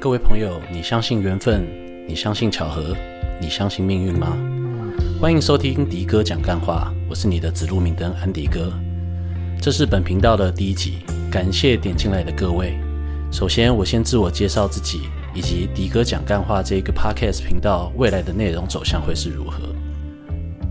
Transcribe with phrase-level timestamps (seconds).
[0.00, 1.66] 各位朋友，你相信缘分？
[2.06, 2.96] 你相信巧合？
[3.40, 4.38] 你相信命运吗？
[5.20, 8.72] 欢迎收听迪哥讲干话，我是你的指路明灯安迪哥。
[9.60, 10.98] 这是本频道的第一集，
[11.32, 12.78] 感谢点进来的各位。
[13.32, 15.00] 首先，我先自我介绍自己，
[15.34, 19.74] 以及迪哥讲干话这个 podcast 频道未来的内容走向会是如何。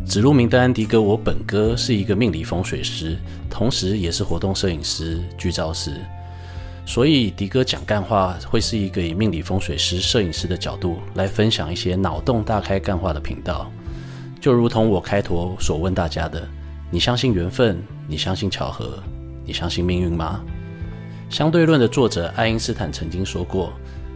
[0.05, 3.17] 指路明灯安迪哥，我本哥是一个命理风水师，
[3.49, 5.97] 同时也是活动摄影师、剧照师。
[6.87, 13.69] 所以，迪哥讲干话会是一个以命理风水师、摄影师的角度来分享一些脑洞大开干话的频道。
[14.39, 16.47] 就如同我开头所问大家的：
[16.89, 17.77] 你相信缘分？
[18.07, 19.03] 你相信巧合？
[19.45, 20.39] 你相信命运吗？
[21.29, 23.73] 相对论的作者爱因斯坦曾经说过：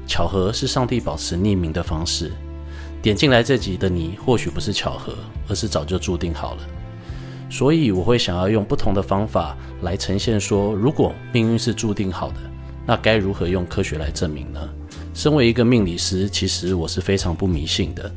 [0.07, 2.31] 巧合是上帝保持匿名的方式。
[3.01, 5.13] 点进来这集的你，或许不是巧合，
[5.49, 6.61] 而是早就注定好了。
[7.49, 12.35] 所以，我会想要用不同的方法来呈现说：如果命运是注定好的。
[12.91, 14.59] 那该如何用科学来证明呢？
[15.13, 18.11] 身为一个命理师，其实我是非常不迷信的。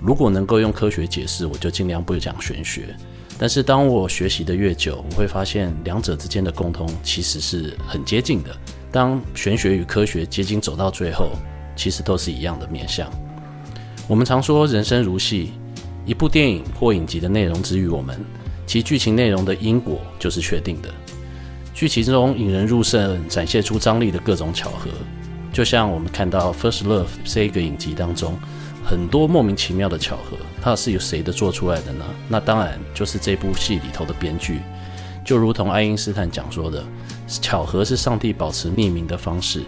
[0.00, 2.92] 如果能够用科学解释，我就尽量不讲玄学。
[3.38, 8.50] 但是当我学习的越久，我会发现两者之间的共通其实是很接近的。
[8.90, 11.30] 当玄学与科学接近走到最后，
[11.76, 13.08] 其实都是一样的面向。
[14.08, 15.52] 我们常说人生如戏，
[16.04, 18.18] 一部电影或影集的内容之于我们，
[18.66, 20.92] 其剧情内容的因果就是确定的。
[21.76, 24.88] 剧情中引人入胜、展现出张力的各种巧合，
[25.52, 28.34] 就像我们看到《First Love》这个影集当中，
[28.82, 32.04] 很多莫名其妙的巧合，它是由谁的做出来的呢？
[32.30, 34.60] 那当然就是这部戏里头的编剧。
[35.22, 36.82] 就如同爱因斯坦讲说的，
[37.28, 39.62] 巧合是上帝保持匿名的方式。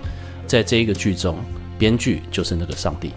[0.46, 1.36] 在这一个剧中，
[1.78, 3.12] 编剧就是那个上帝。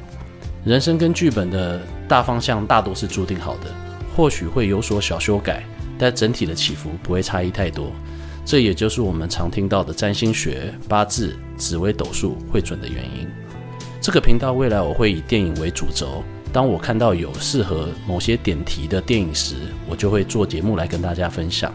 [0.65, 3.73] 人生跟剧本的大方向大多是注定好的，
[4.17, 5.63] 或许会有所小修改，
[5.97, 7.89] 但整体的起伏不会差异太多。
[8.43, 13.27] 这也就是我们常听到的占星学、八字、紫微斗数会准的原因。
[14.01, 19.55] 这个频道未来我会以电影为主轴，当我看到有适合某些点题的电影时，
[19.87, 21.71] 我就会做节目来跟大家分享，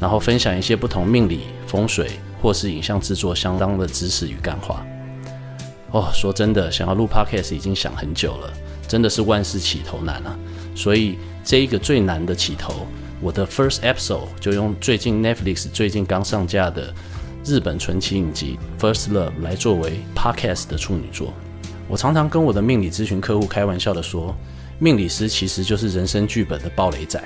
[0.00, 4.84] 然后分享一些不同命理、风水或是影像制作相当的知识与干话。
[5.92, 8.52] 哦，说真的，想要录 Podcast 已经想很久了，
[8.88, 10.38] 真的是万事起头难啊！
[10.74, 12.86] 所以这一个最难的起头。
[13.22, 16.92] 我的 first episode 就用最近 Netflix 最近刚上架的
[17.44, 21.32] 日本传奇影集《First Love》来作为 podcast 的处女作。
[21.86, 24.34] 我常常跟我的命理咨询客户开玩笑的说，
[24.78, 27.22] 命理师其实就是人生剧本的暴雷仔。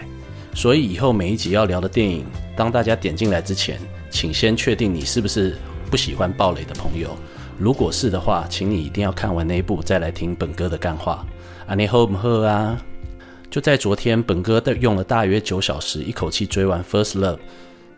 [0.54, 2.24] 所以以后每一集要聊的电影，
[2.56, 3.78] 当大家点进来之前，
[4.10, 5.56] 请先确定你是不是
[5.90, 7.16] 不喜欢暴雷的朋友。
[7.58, 11.24] 如果是的话，请你一定要看完那一部再来听本哥的干话。
[11.66, 12.80] 啊，你好不好啊？
[13.54, 17.36] 就在昨天，本哥的用了大约九小时，一口气追完《First Love》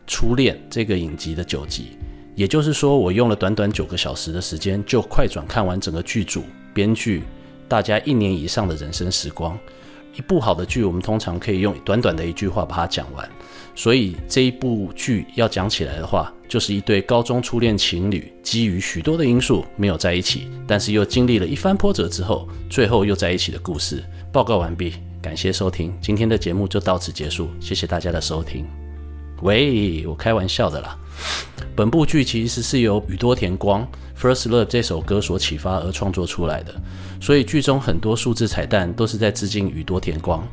[0.06, 1.96] 初恋这个影集的九集。
[2.34, 6.42] 也就是说，我用了短短九个小时的时间，就快转看完整个剧组、
[6.74, 7.22] 编剧、
[7.66, 9.58] 大家一年以上的人生时光。
[10.14, 13.26] 一部好的剧，我们通常可以用短短的一句话把它讲完。
[13.74, 24.04] 所以这一部剧要讲起来的话，就是一对高中初恋情侣，基于许多的因素没有在一起，但是又经历了一番波折之后，最后又在一起的故事。
[24.30, 24.92] 报告完毕。
[25.26, 28.64] 感谢收听，今天的节目就到此结束，谢谢大家的收听。
[29.42, 30.96] 喂，我开玩笑的啦。
[31.74, 33.84] 本部剧其实是由宇多田光
[34.22, 36.72] 《First Love》这首歌所启发而创作出来的，
[37.20, 40.46] 所以剧中很多数字彩蛋都是在致敬宇多田光，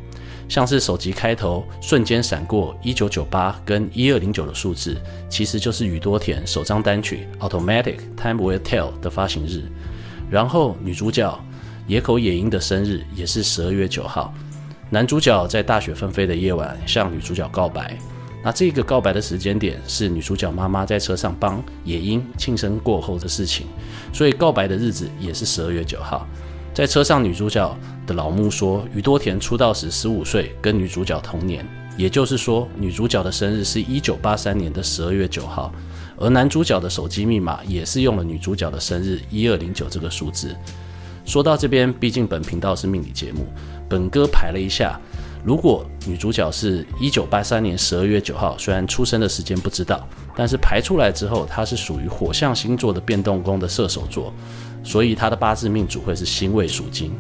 [0.50, 9.66] 像是首集开头瞬间闪过一九九八跟一二零九的数字，其实就是宇多田首张单曲《Automatic Time Will Tell》的发行日，
[10.32, 11.40] 然后女主角
[11.86, 14.34] 野口野樱的生日也是十二月九号。
[14.94, 17.98] 男主角在大雪纷飞的夜晚向女主角告白，
[18.44, 23.66] 那这个告白的时间点是女主角妈妈在车上帮也英庆生过后的事情，
[24.14, 26.28] 所以告白的日子也是十二月九号。
[26.76, 31.68] 在车上，女主角的老木说，宇多田出道时十五岁，跟女主角同年，
[31.98, 35.74] 也就是说，女主角的生日是一九八三年的十二月九号，
[36.18, 40.56] 而男主角的手机密码也是用了女主角的生日一二零九这个数字。
[41.26, 43.48] 说到这边，毕竟本频道是命理节目。
[43.94, 45.00] 本哥排了一下，
[45.46, 54.34] 如果女主角是一九八三年十二月九号，虽然出生的时间不知道，但是排出来之后，她是属于火象星座的变动宫的射手座，
[54.84, 57.14] 所以她的八字命主会是辛未属金。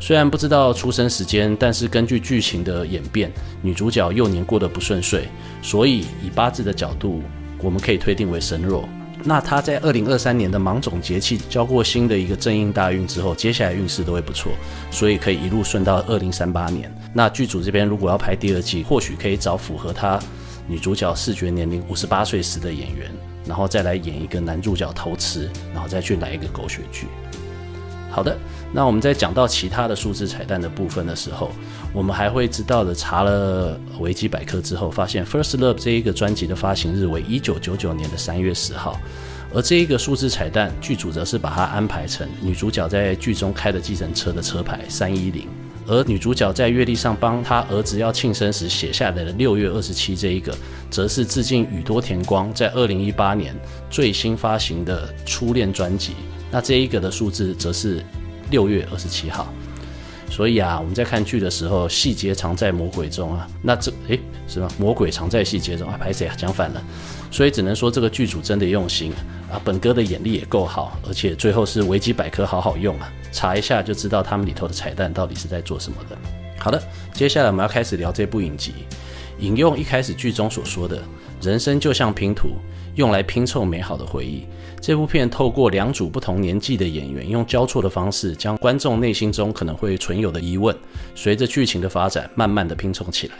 [0.00, 3.32] 虽然不知道出生时间，但是根据剧情的演变，
[3.62, 5.28] 女主角幼年过得不顺遂，
[5.62, 7.22] 所以以八字的角度，
[7.62, 8.88] 我们可以推定为身弱。
[9.24, 14.52] 那他在二零二三年的芒种节气交过新的一个正印大运之后，接下来运势都会不错，
[14.90, 16.90] 所以可以一路顺到二零三八年。
[17.12, 20.18] 那剧组这边如果要拍第二季，或许可以找符合他
[20.66, 23.10] 女主角视觉年龄五十八岁时的演员，
[23.44, 27.06] 然后再来演一个男主角偷吃，然后再去来一个狗血剧。
[28.10, 28.36] 好的，
[28.72, 31.50] 那我们在讲到其他的数字彩蛋的部分的时候，
[31.92, 38.98] 我们还会知道的，查了维基百科之后，发现《First Love》这一个专辑的发行日为一九九九年的三月十号，
[39.54, 45.46] 而这一个数字彩蛋剧组则是把它安排成女主角在剧中开的计程车的车牌三一零，
[45.86, 50.52] 而女主角在月历上帮她儿子要庆生时写下来的六月二十七这一个，
[50.90, 53.54] 则是致敬宇多田光在二零一八年
[53.90, 56.14] 最新发行的初恋专辑。
[56.50, 58.04] 那这一个的数字则是
[58.50, 59.52] 六月二十七号，
[60.30, 63.48] 所以啊，我们在看剧的时候，细节藏在魔鬼中啊。
[63.62, 64.68] 那这诶是吗？
[64.78, 66.34] 魔鬼藏在细节中啊，拍谁啊？
[66.36, 66.82] 讲反了。
[67.30, 69.12] 所以只能说这个剧组真的用心
[69.52, 76.16] 啊，本哥的眼力也够好，而且最后是维基百科好好用啊，查一下就知道他们里头的彩蛋到底是在做什么的。
[76.58, 78.72] 好的，接下来我们要开始聊这部影集，
[79.38, 81.02] 引用一开始剧中所说的
[81.40, 82.50] ：“人生就像拼图，
[82.96, 84.46] 用来拼凑美好的回忆。”
[84.80, 90.74] 这部片透过两组不同年纪的演员，用交错的方式，将观众内心中可能会存有的疑问，
[91.14, 93.34] 随着剧情的发展，慢慢的拼凑起来。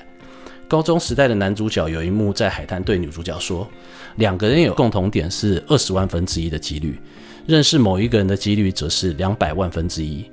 [0.66, 3.66] 高中时代的男主角有一幕在海滩对女主角说
[4.16, 6.98] ：“两个人有共同点是二十万分之一的几率，
[7.46, 10.30] 认识某一个人的几率则是两百万分之一，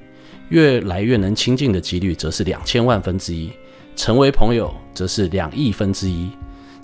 [0.50, 3.50] 越来越能亲近的几率则是两千万分之一，
[3.96, 6.30] 成为朋友则是两亿分之一，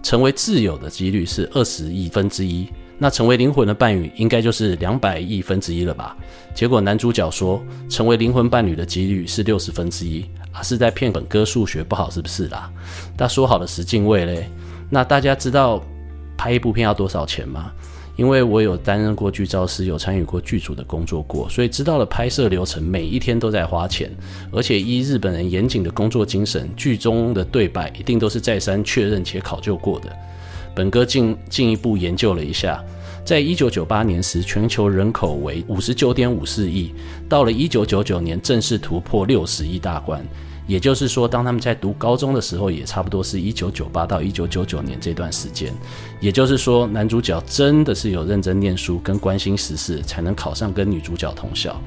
[0.02, 2.68] 成为挚友的几率是二十亿分之一。”
[3.04, 6.16] 那成为灵魂的伴侣应该就是两百亿分之一了吧？
[6.54, 7.60] 结果男主角说，
[7.90, 12.72] 成为灵魂伴侣的几率是六十分之一啊，是在骗本哥数学不好是不是啦？
[13.18, 14.48] 那说好的十进位嘞？
[14.88, 15.84] 那大家知道
[16.38, 17.72] 拍一部片要多少钱吗？
[18.22, 24.12] 因为我有担任过剧照师，有参与过剧组的工作过，所以知道了拍摄流程每一天都在花钱，
[24.52, 30.16] 而且依日本人严谨的工作精神，剧中的对白一定都是再三确认且考究过的。
[30.76, 32.80] 本哥进进一步研究了一下，
[33.26, 36.94] 在一九九八年时，全球人口为五十九点五四亿，
[37.28, 40.24] 到了一九九九年正式突破六十亿大关。
[40.68, 45.74] 也就是说，当他们在读高中的时候，也差不多是一九九八到一九九九年这段时间。
[46.20, 51.82] 也就是说，男主角真的是有认真念书跟关心时事，才能考上跟女主角同校。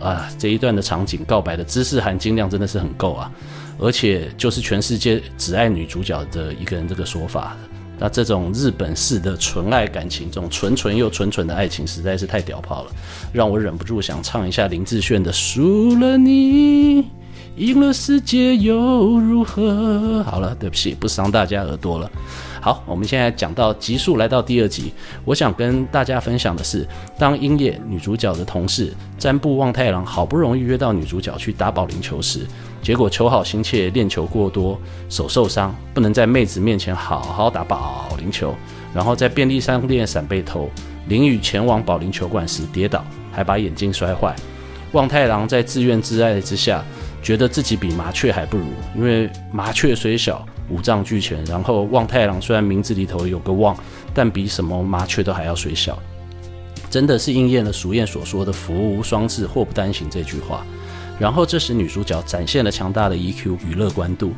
[0.00, 3.32] 啊，这一段的场景告白的知识含金量真的是很够啊！
[3.78, 7.56] 而且就是全世界只爱女主角的一个人这个说法。
[7.98, 12.92] 那这种日本式的纯爱感情，这种纯纯又纯纯的爱情，实在是太屌炮了，
[13.32, 17.10] 让我忍不住想唱一下林志炫的《输了你，
[17.58, 19.62] 赢了世界又如何》。
[20.22, 22.08] 好了，对不起，不伤大家耳朵了。
[22.60, 24.92] 好，我们现在讲到集数来到第二集，
[25.24, 26.86] 我想跟大家分享的是，
[27.18, 32.46] 当樱野女主角的同事占部望太郎好不容易约到女主角去打保龄球时，
[32.80, 34.78] 结果求好心切，练球过多，
[35.08, 38.54] 手受伤，不能在妹子面前好好打保龄球，
[38.94, 40.70] 然后在便利商店闪被偷，
[41.08, 44.36] 淋雨前往保龄球馆时跌倒，还把眼镜摔坏。
[44.92, 46.82] 望太郎在自怨自艾之下，
[47.28, 48.64] 觉得自己比麻雀还不如，
[48.96, 51.44] 因为麻雀虽小，五脏俱全。
[51.44, 53.76] 然后望太郎虽然名字里头有个望，
[54.14, 55.98] 但比什么麻雀都还要虽小，
[56.88, 60.64] 真的是应验了俗谚所说的“福无双至，祸不单行”这句话。
[61.18, 64.32] 然后这时女主角展现了强大的 EQ 与乐观度，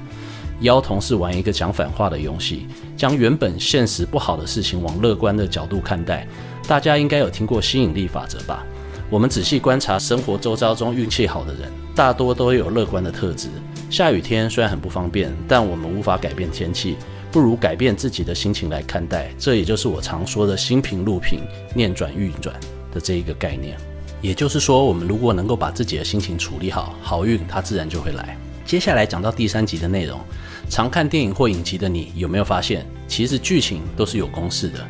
[0.63, 2.67] 邀同事玩一个讲反话的游戏，
[2.97, 6.27] 将原本现实不好的事情往乐观的角度看待。
[6.67, 8.67] 大家应该有听过吸引力法则吧？
[9.09, 13.49] 我们仔细观察生活周遭中运气好的人，大多都有乐观的特质。
[13.91, 16.97] 下雨天虽然很不方便，但我们无法改变天气，
[17.33, 19.31] 不如改变自己的心情来看待。
[19.39, 21.41] 这也就是我常说的心平路平、
[21.75, 22.55] 念转运转
[22.93, 23.77] 的这一个概念。
[24.23, 28.37] 也就是说，我们如果能够把自己的心情处理好，好运它自然就会来。
[28.65, 30.21] 接下来讲到第三集的内容，
[30.69, 34.87] 常看电影或影集的你有没有发现，其实剧情都是有公式的。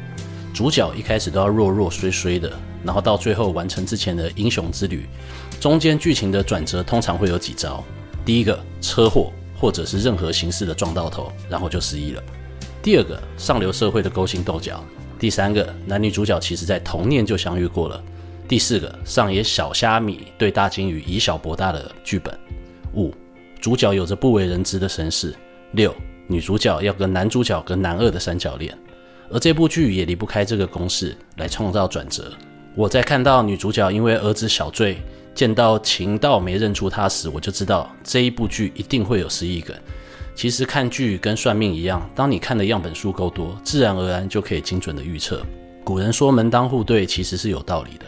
[0.52, 2.52] 主角一开始都要弱弱衰衰的，
[2.84, 5.06] 然后到最后完成之前的英雄之旅，
[5.60, 7.84] 中间剧情的转折通常会有几招：
[8.24, 12.22] 第一个，车祸或者是任何形式的撞到头，然后就失忆了；
[12.82, 14.82] 第二个，上流社会的勾心斗角；
[15.18, 18.02] 第三个，男女主角其实在童年就相遇过了。
[18.48, 22.36] 第四个，上演小虾米对大鲸鱼以小博大的剧本。
[22.94, 23.14] 五，
[23.60, 25.34] 主角有着不为人知的身世。
[25.72, 25.94] 六，
[26.26, 28.76] 女主角要跟男主角跟男二的三角恋，
[29.30, 32.32] 而这部剧也离不开这个公式来创造转折。
[32.74, 34.96] 我在看到女主角因为儿子小坠
[35.34, 39.76] 见到秦道没认出他时，我就知道这一部剧一定会有失忆梗。
[40.34, 45.44] 其实看剧跟算命一样，当你看的样本数够多，自然而然就可以精准的预测。
[45.84, 48.06] 古人说门当户对，其实是有道理的。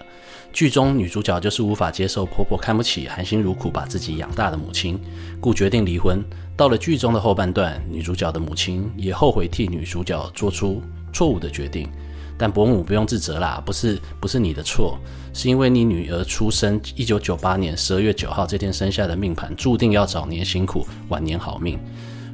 [0.52, 5.00] 剧中女主角就是无法接受婆婆看不起、含辛茹苦把自己养大的母亲，
[5.40, 6.22] 故决定离婚。
[6.54, 11.88] 到了剧中的后半段，女主角的母亲也后悔替女主角做出错误的决定，
[12.36, 14.98] 但伯母不用自责啦，不是不是你的错，
[15.32, 21.78] 是因为你女儿出生一九九八年十二月九号这天生下的命盘，注定要早年辛苦，晚年好命。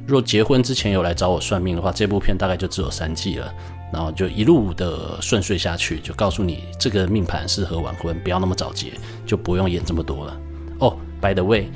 [0.07, 3.53] 若结婚之前有来找我算命的话，这部片大概就只有三季了，
[3.93, 10.41] 然后就一路的顺遂下去，就告诉你这个命盘适合晚婚，不要那么早结，就不用演这么多了。
[10.79, 11.69] 哦、oh，by the way，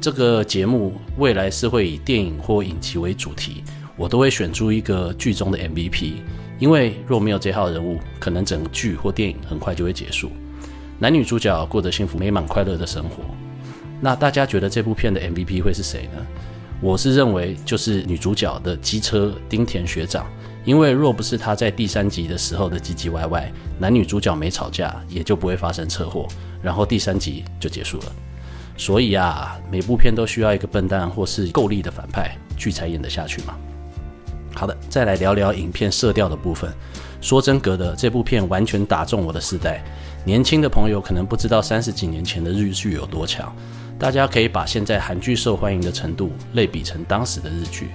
[0.00, 3.62] 这个节目未来是会以电影或影集为主题，
[3.96, 6.14] 我都会选出一个剧中的 MVP，
[6.58, 10.30] 因为若没有这号人物，可能整剧或电影很快就会结束，
[10.98, 13.22] 男女主角过着幸福美满快乐的生活。
[14.00, 16.26] 那大家觉得这部片的 MVP 会是谁呢？
[16.80, 20.26] 我是认为就是女主角的机车町田学长，
[20.64, 26.28] 因为若不是她在第三集的时候的唧唧歪歪，男女主角没吵架，也就不会发生车祸，
[26.62, 28.12] 然后第三集就结束了。
[28.76, 33.56] 所以啊，每部片都需要一个笨蛋或是够力的反派，剧才演得下去嘛。
[34.58, 36.72] 好的，再来聊聊影片色调的部分。
[37.20, 39.84] 说真格的，这部片完全打中我的世代。
[40.24, 43.54] 年轻的朋友可能不知道三十几年前的日剧有多强。
[43.98, 47.88] 大家可以把现在韩剧受欢迎的程度类比成当时的日剧，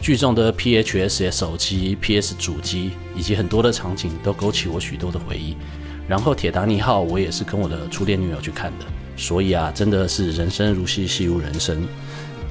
[0.00, 5.56] 剧中的 PHS 手机、PS 主机以及很多的场景都勾起我许多的回忆。
[6.06, 8.84] 然后《铁达尼号》我也是跟我的初恋女友去看的，
[9.16, 11.84] 所以啊，真的是人生如戏，戏如人生。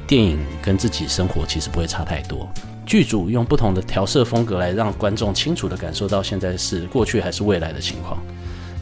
[0.05, 2.49] 电影跟自己生活其实不会差太多。
[2.85, 8.21] 剧组用不同的调色风格来让观众清楚地感受到现在是过去还是未来的情况。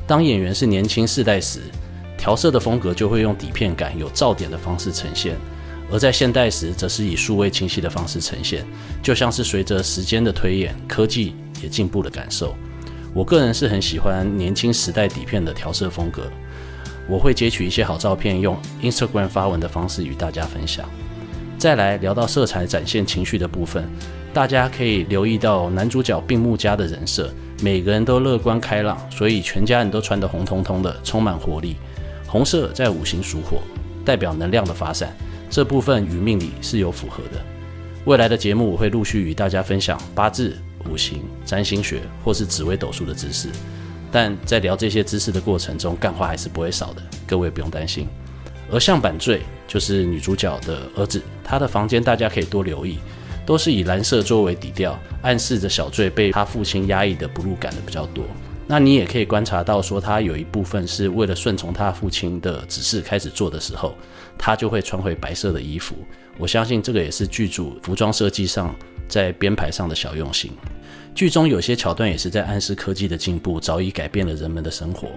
[0.06, 1.62] 当演员是年轻世代时，
[2.18, 5.34] 调色的风格就会用底片感、有噪点的方式呈现；
[5.90, 8.66] 而在现代时，则是以数位清晰的方式呈现，
[9.02, 12.54] 就像是随着时间的推演，科技也进步的感受。
[13.14, 16.24] 我个人是很喜欢年轻时代底片的调色风格，
[17.08, 20.90] 我会截取一些好照片，用 Instagram 发文的方式与大家分享。
[21.64, 23.90] 再来聊到色彩展现情绪的部分，
[24.34, 31.78] 大家可以留意到男主角病木家的人设，每个人都乐观开朗，所以全家人都穿得红彤彤的，充满活力。
[32.28, 33.60] 红色在五行属火，
[34.04, 35.16] 代表能量的发散，
[35.50, 37.42] 这部分与命理是有符合的。
[38.04, 40.58] 未来的节目我会陆续与大家分享八字、
[40.92, 43.48] 五行、占星学或是紫微斗数的知识，
[44.12, 48.06] 但在聊这些知识的过程中，干话还是不会少的，各位不用担心。
[48.74, 52.98] 而相板坠就是女主角的儿子，他的房间大家可以多留意，
[53.46, 58.26] 都是以蓝色作为底调，暗示着小坠被他父亲压抑的不入感的比较多。
[58.66, 63.96] 那你也可以观察到，说他有一部分是为了顺从他父亲的指示开始做的时候，
[64.40, 65.96] 他就会穿回白色的衣服。
[66.40, 68.74] 我相信这个也是剧组服装设计上
[69.08, 70.52] 在编排上的小用心。
[71.14, 75.10] 剧中有些桥段也是在暗示科技的进步早已改变了人们的生活。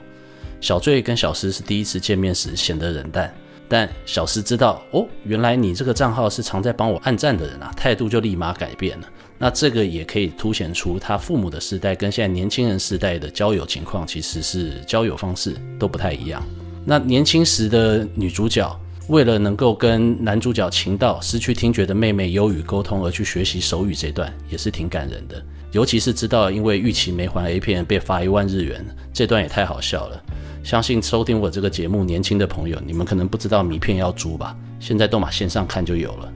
[0.61, 3.33] 小坠跟小诗是第一次见面时显得冷淡，
[3.69, 9.09] 但小狮知道哦，原来你这个账号是常在帮我按赞的人啊，态度就立马改变了。
[9.39, 16.43] 那这个也可以凸显出他父母的世代跟现在年轻人世代的交友情况，其实是交友方式都不太一样。
[16.85, 18.75] 那年轻时的女主角
[19.09, 25.45] 为了能够跟男主角情到失去听觉的妹妹优语沟通而去学习手语，这段也是挺感人的。
[25.73, 28.83] 尤其是知道因为逾期没还 A 片被罚一万日元，
[29.13, 30.23] 这段也太好笑了。
[30.67, 34.57] 相信收听我这个节目年轻的朋友，你们可能不知道迷片要租吧？
[34.81, 36.29] 现在都马线上看就有了。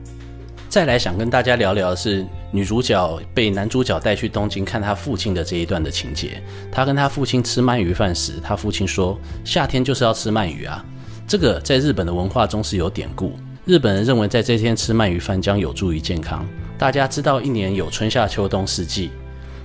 [0.69, 6.41] 再来想跟大家聊聊的是女主角被男主角带去东京看他父亲的这一段的情节。
[6.71, 10.81] 他跟他父亲吃鳗鱼饭时，他父亲说：“夏天就是要吃鳗鱼啊。”
[11.27, 13.33] 这个在日本的文化中是有典故。
[13.65, 16.47] 日本人认为在这天吃鳗鱼饭将有助于健康。
[16.77, 19.11] 大家知道一年有春夏秋冬四季，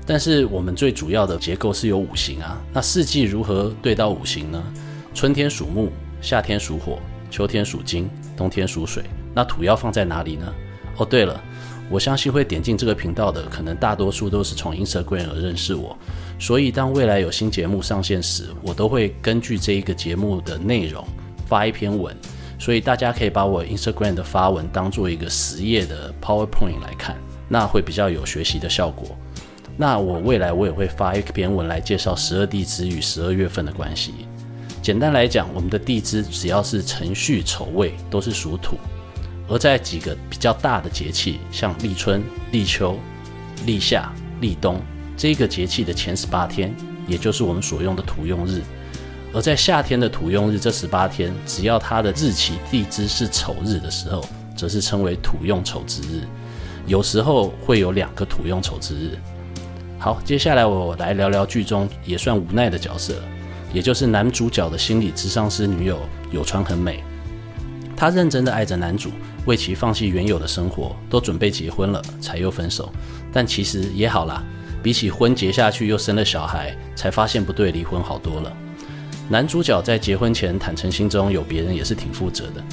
[0.07, 2.63] 但是我们最主要的结构是有五行啊。
[2.73, 4.63] 那四季如何对到五行呢？
[5.13, 6.99] 春天属木，夏天属火，
[7.31, 9.03] 秋天属金，冬天属水。
[9.35, 10.53] 那土要放在哪里呢？
[10.97, 11.43] 哦，对了，
[11.91, 15.97] 我相信会点进这个频道的，可能大多数都是从 Instagram 而认识我，
[16.39, 21.05] 所以当未来有新节目上线时，我都会根据这一个节目的内容
[21.47, 22.17] 发一篇文，
[22.59, 27.17] 所以大家可以把我 Instagram 的发文当做一个实业的 PowerPoint 来看，
[27.49, 29.17] 那会比较有学习的效果。
[29.77, 34.15] 那我未来我也会发一篇文来介绍十二地支与十二月份的关系。
[34.81, 38.77] 简单来讲，我们的地支只要是辰戌丑未，都是属土。
[39.49, 42.99] 而在几个比较大的节气，像立春、立秋、
[43.67, 44.81] 立夏、立冬
[45.17, 46.75] 这个节气的前十八天，
[47.07, 48.63] 也就是我们所用的土用日。
[49.35, 54.25] 而在夏天的土用日这十八天，只要它的日期地支是丑日的时候，
[54.57, 56.23] 则是称为土用丑之日。
[56.87, 59.19] 有时候会有两个土用丑之日。
[59.99, 63.15] 好，接下来我来聊聊剧中也算无奈的角色，
[63.73, 65.99] 也就是男主角的心理咨商师女友
[66.31, 67.03] 有川很美。
[67.97, 69.11] 他认真的爱着男主。
[69.47, 72.93] 为其放弃原有的生活，都准备结婚了，才又分手。
[73.33, 74.43] 但其实也好啦，
[74.83, 78.53] 比起婚结下去又生了小孩才发现不对，离婚好多了。
[79.29, 82.65] 男主角在结婚前坦诚心中有别人也是挺负责的，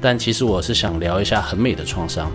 [0.00, 2.32] 但其实我是想聊一下很美的创伤。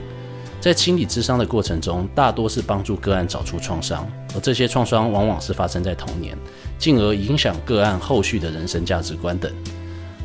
[0.59, 6.37] 在清理智商的过程中，大多是帮助个案找出创伤，而这些创伤往往是发生在童年，
[6.77, 9.51] 进而影响个案后续的人生价值观等。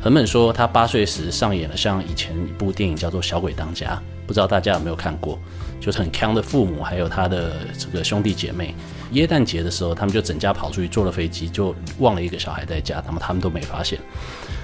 [0.02, 3.94] 横本说，他八岁时上演了像以前一部电影叫做《小鬼当家》，
[4.26, 5.38] 不知道大家有没有看过？
[5.80, 8.74] 就是很锵的父母，还有他的这个兄弟姐妹。
[9.12, 13.96] 耶诞节的时候，他们就整家跑出去坐了飞机，就忘了一个小孩在家，那么他们都没发现。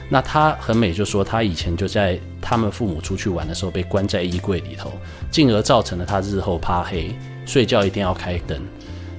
[0.08, 4.92] 那他很美，就说他以前就在他们父母出去玩的时候被关在衣柜里头，
[5.30, 8.60] 进而造成了他日后怕黑，睡觉一定要开灯。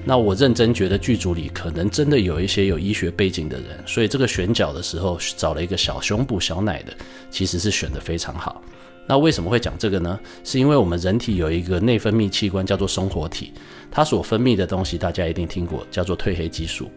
[0.04, 6.92] 那我认真觉得剧组里可能真的有一些有医学背景的人，所以这个选角的时候找了一个小胸部小奶的，
[7.30, 8.60] 其实是选得非常好。
[9.06, 10.18] 那为什么会讲这个呢？
[10.42, 13.52] 是因为我们人体有一个内分泌器官叫做松活体，
[13.90, 16.90] 它所分泌的东西大家一定听过，叫做褪黑激素。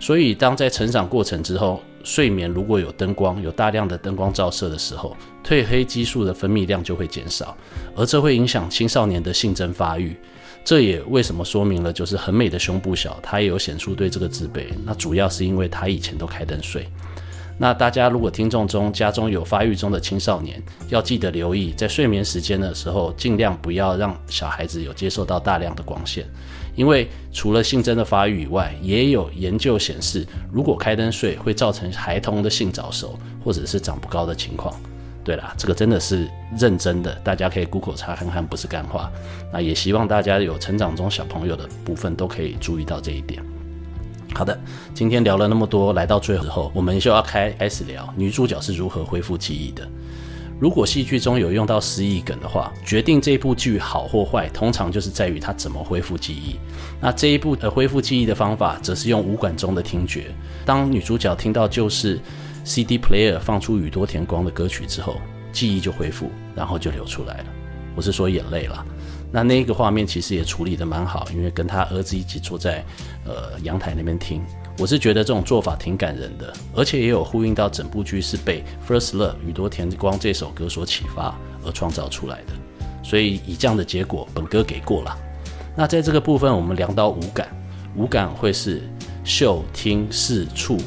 [0.00, 7.56] 所以当在成长过程之后，睡眠如果有灯光，有大量的灯光照射的时候，褪黑激素的分泌量就会减少，
[7.94, 10.16] 而这会影响青少年的性征发育。
[10.64, 14.66] 这也为什么说明了，就是很美的胸部小，他也有显著对这个自卑。
[14.84, 16.86] 那主要是因为他以前都开灯睡。
[17.60, 26.24] 那大家如果听众中家中有发育中的青少年，要记得留意，在睡眠时间的时候，尽量不要让小孩子有接受到大量的光线，
[26.76, 34.72] 因为除了性征的发育以外，也有研究显示，如果开灯睡会造成孩童的性早熟或者是长不高的情况。
[35.24, 39.10] 对啦，这个真的是认真的，大家可以 Google 查看看，不是干话。
[39.52, 43.42] 那也希望大家有成长中小朋友的部分都可以注意到这一点。
[44.34, 44.58] 好的，
[44.94, 49.88] 今天聊了那么多，来到最后，我们就要开开始聊女主角是如何恢复记忆的。
[50.60, 56.56] 如果戏剧中有用到失忆梗的话，决定这部剧好或坏，通常就是在于它怎么恢复记忆。
[57.00, 60.34] 那这一部呃恢复记忆的方法，则是用五感中的听觉。
[60.64, 62.18] 当女主角听到旧式
[62.64, 65.16] CD player 放出宇多田光的歌曲之后，
[65.52, 67.44] 记忆就恢复，然后就流出来了。
[67.94, 68.84] 我是说眼泪啦。
[69.30, 72.84] 那那个画面其实也处理得蛮好，因为跟他儿子一起坐在
[73.26, 74.42] 呃阳台那边听，
[74.78, 82.52] 我是觉得这种做法挺感人的，而且也有呼应到整部剧是被《First Love》宇多田光这首歌所启发而创造出来的，
[83.02, 85.16] 所以以这样的结果，本歌给过了。
[85.76, 87.48] 那在这个部分，我们聊到五感，
[87.96, 88.82] 五感会是
[89.24, 90.78] 嗅、听、视、触，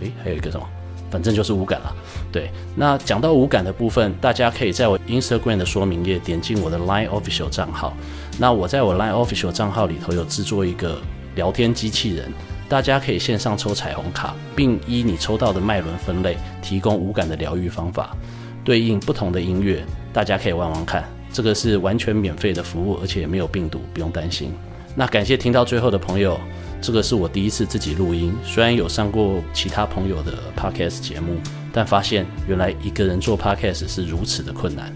[0.00, 0.68] 诶，还有一个什么？
[1.10, 1.94] 反正就是无感了。
[2.32, 7.96] 对，那讲到无感的部分，大家可以在我 Instagram 的说明页点进我的 Line Official 账号。
[8.38, 10.98] 那我在我 Line Official 账号里头有制作一个
[11.34, 12.32] 聊天机器人，
[12.68, 18.16] 大家可以线上抽彩虹卡，并依你抽到的脉轮分类，提供无感的疗愈方法，
[18.64, 21.04] 对应不同的音乐，大家可以玩玩看。
[21.32, 24.52] 这个是完全免费的服务，而且没有病毒，不用担心。
[24.94, 26.40] 那感谢听到最后的朋友，
[26.80, 31.38] 这个是我第一次自己录音，虽然有上过其他朋友的 Podcast 节目。
[31.72, 34.90] 但发现原来一个人做 podcast 是如此的困难，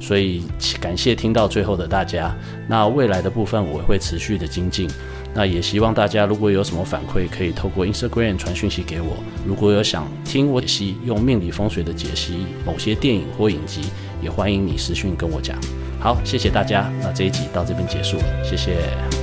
[0.00, 0.42] 所以
[0.80, 2.34] 感谢听到最后的大家。
[2.66, 4.88] 那未来的部分我会持续的精进。
[5.34, 9.18] 那也希望大家如果有什么反馈，可以透过 Instagram 传讯息给我。
[9.46, 13.82] 如果有想听我解析用命理风水的解析某些电影或影集，
[14.22, 15.58] 也欢迎你私讯跟我讲。
[16.00, 16.90] 好，谢谢大家。
[17.02, 19.21] 那这一集到这边结束了，谢谢。